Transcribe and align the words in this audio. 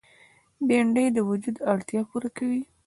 بېنډۍ 0.67 1.07
د 1.15 1.19
وجود 1.29 1.55
اړتیا 1.71 2.01
پوره 2.09 2.29
کوي 2.37 2.61